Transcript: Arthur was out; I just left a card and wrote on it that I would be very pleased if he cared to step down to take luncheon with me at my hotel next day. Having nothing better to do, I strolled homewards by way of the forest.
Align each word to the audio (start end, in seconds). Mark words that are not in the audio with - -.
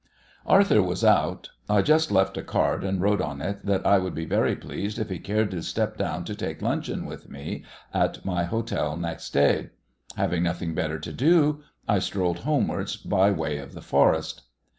Arthur 0.47 0.81
was 0.81 1.03
out; 1.05 1.51
I 1.69 1.83
just 1.83 2.09
left 2.11 2.35
a 2.35 2.41
card 2.41 2.83
and 2.83 2.99
wrote 2.99 3.21
on 3.21 3.39
it 3.39 3.63
that 3.67 3.85
I 3.85 3.99
would 3.99 4.15
be 4.15 4.25
very 4.25 4.55
pleased 4.55 4.97
if 4.97 5.11
he 5.11 5.19
cared 5.19 5.51
to 5.51 5.61
step 5.61 5.95
down 5.95 6.23
to 6.25 6.33
take 6.33 6.63
luncheon 6.63 7.05
with 7.05 7.29
me 7.29 7.65
at 7.93 8.25
my 8.25 8.45
hotel 8.45 8.97
next 8.97 9.29
day. 9.29 9.69
Having 10.17 10.41
nothing 10.41 10.73
better 10.73 10.97
to 10.97 11.13
do, 11.13 11.61
I 11.87 11.99
strolled 11.99 12.39
homewards 12.39 12.97
by 12.97 13.29
way 13.29 13.59
of 13.59 13.73
the 13.73 13.81
forest. 13.83 14.41